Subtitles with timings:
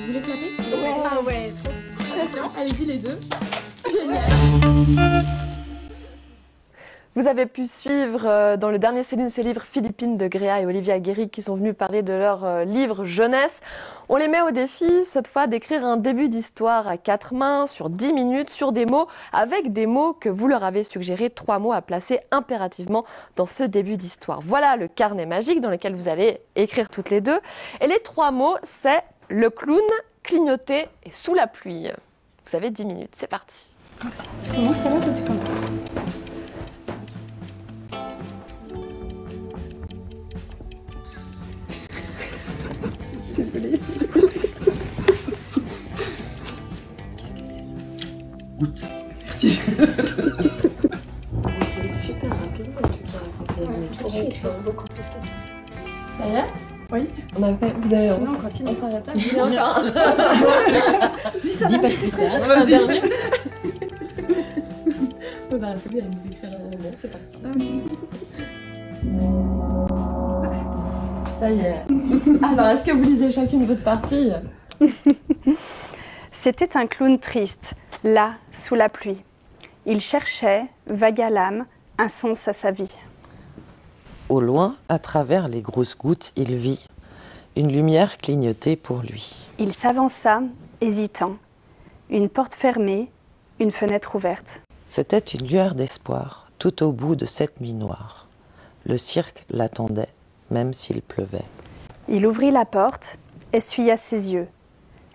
[0.00, 1.72] Vous voulez clapper Ouais, ah ouais, trop.
[2.14, 3.18] Attention, allez-y les deux.
[3.92, 5.26] Génial.
[7.16, 10.66] Vous avez pu suivre euh, dans le dernier Céline ses livres Philippine de Gréa et
[10.66, 13.60] Olivia Guéric qui sont venus parler de leur euh, livre jeunesse.
[14.08, 17.90] On les met au défi cette fois d'écrire un début d'histoire à quatre mains sur
[17.90, 21.72] dix minutes sur des mots avec des mots que vous leur avez suggéré, trois mots
[21.72, 23.04] à placer impérativement
[23.36, 24.40] dans ce début d'histoire.
[24.40, 27.40] Voilà le carnet magique dans lequel vous allez écrire toutes les deux.
[27.82, 29.80] Et les trois mots, c'est le clown,
[30.22, 31.88] clignoter et sous la pluie.
[32.46, 33.66] Vous avez dix minutes, c'est parti.
[34.42, 35.48] Tu commences alors ou tu commences
[43.34, 43.78] Désolée.
[48.58, 48.84] Goutte.
[49.24, 49.58] Merci.
[51.32, 53.20] Vous écrivez super rapidement en tout cas.
[53.26, 54.42] Enfin, c'est Ouais, tout de suite.
[54.42, 55.20] c'est beaucoup plus que ça.
[56.18, 57.06] Ça y est Oui.
[57.38, 57.72] On a fait.
[57.80, 58.10] Vous avez.
[58.10, 58.70] Sinon, on on continue.
[58.70, 59.12] on s'arrête là.
[59.14, 61.38] Il y en a encore un.
[61.38, 62.50] Juste Dis pas plus tard.
[62.56, 63.00] Un dernier.
[65.52, 67.80] On va rappeler, elle nous écrire un roman, c'est parti.
[71.40, 71.84] Ça y est.
[72.44, 74.30] Alors, est-ce que vous lisez chacune votre partie?
[76.32, 77.74] C'était un clown triste,
[78.04, 79.22] là, sous la pluie.
[79.86, 81.66] Il cherchait, vague à l'âme,
[81.98, 82.96] un sens à sa vie.
[84.30, 86.86] Au loin, à travers les grosses gouttes, il vit
[87.56, 89.48] une lumière clignotée pour lui.
[89.58, 90.40] Il s'avança,
[90.80, 91.34] hésitant.
[92.10, 93.10] Une porte fermée,
[93.58, 94.62] une fenêtre ouverte.
[94.86, 98.28] C'était une lueur d'espoir, tout au bout de cette nuit noire.
[98.86, 100.12] Le cirque l'attendait,
[100.52, 101.44] même s'il pleuvait.
[102.06, 103.18] Il ouvrit la porte,
[103.52, 104.46] essuya ses yeux.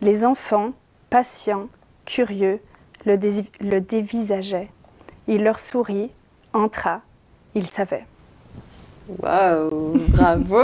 [0.00, 0.72] Les enfants,
[1.10, 1.68] patients,
[2.06, 2.62] curieux,
[3.04, 4.70] le, dé- le dévisageaient.
[5.26, 6.10] Il leur sourit,
[6.54, 7.02] entra,
[7.54, 8.06] il savait.
[9.20, 10.58] Waouh, bravo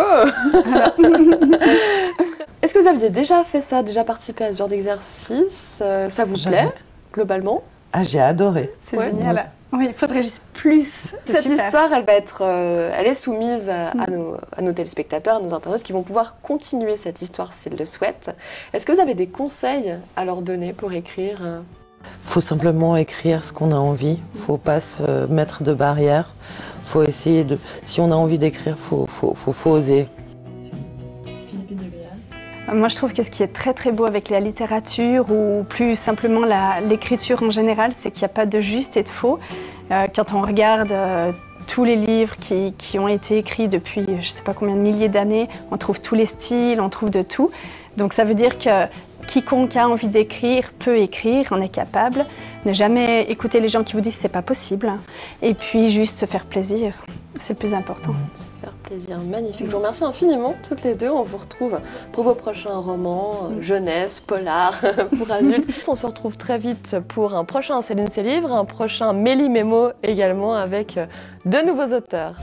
[2.62, 5.78] Est-ce que vous aviez déjà fait ça, déjà participé à ce genre d'exercice?
[5.83, 6.62] Euh, Ça vous Jamais.
[6.62, 6.72] plaît,
[7.12, 7.62] globalement?
[7.92, 8.72] Ah, j'ai adoré.
[8.83, 9.06] C'est Ouais.
[9.06, 9.50] génial.
[9.72, 11.14] Oui, il faudrait juste plus.
[11.27, 11.64] Cette super.
[11.64, 15.40] histoire, elle va être, euh, elle est soumise à, à nos, à nos téléspectateurs, à
[15.40, 18.30] nos internautes qui vont pouvoir continuer cette histoire s'ils le souhaitent.
[18.73, 21.61] Est-ce que vous avez des conseils à leur donner pour écrire euh,
[22.23, 24.20] Faut simplement écrire ce qu'on a envie.
[24.33, 26.35] Faut pas se mettre de barrières.
[26.85, 27.58] Faut essayer de.
[27.83, 30.08] Si on a envie d'écrire, faut, faut, faut, faut oser.
[32.73, 35.96] Moi, je trouve que ce qui est très très beau avec la littérature ou plus
[35.96, 36.42] simplement
[36.86, 39.39] l'écriture en général, c'est qu'il n'y a pas de juste et de faux.
[39.90, 41.33] Euh, quand on regarde euh,
[41.67, 44.80] tous les livres qui, qui ont été écrits depuis je ne sais pas combien de
[44.80, 47.51] milliers d'années, on trouve tous les styles, on trouve de tout.
[47.96, 48.86] Donc ça veut dire que
[49.28, 52.27] quiconque a envie d'écrire peut écrire, on est capable.
[52.64, 54.92] Ne jamais écouter les gens qui vous disent c'est pas possible.
[55.42, 56.94] Et puis juste se faire plaisir,
[57.39, 58.12] c'est le plus important.
[58.12, 59.66] Fait faire plaisir, magnifique.
[59.66, 61.11] Je vous remercie infiniment, toutes les deux.
[61.11, 61.78] On vous retrouve
[62.12, 64.80] pour vos prochains romans, euh, jeunesse, polar,
[65.18, 65.68] pour adultes.
[65.86, 69.90] On se retrouve très vite pour un prochain Céline Ses Livres, un prochain Méli Mémo
[70.02, 71.06] également avec euh,
[71.45, 72.34] de nouveaux auteurs.